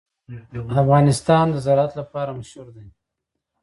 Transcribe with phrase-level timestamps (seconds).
[0.81, 2.87] افغانستان د زراعت لپاره مشهور دی.